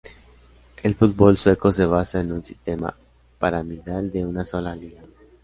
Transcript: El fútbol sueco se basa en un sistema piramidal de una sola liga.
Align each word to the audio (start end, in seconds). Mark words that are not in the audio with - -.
El 0.81 0.95
fútbol 0.95 1.37
sueco 1.37 1.71
se 1.71 1.85
basa 1.85 2.21
en 2.21 2.31
un 2.31 2.43
sistema 2.43 2.91
piramidal 3.39 4.11
de 4.11 4.25
una 4.25 4.47
sola 4.47 4.75
liga. 4.75 5.03